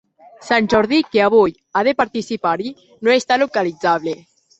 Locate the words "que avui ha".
1.09-1.83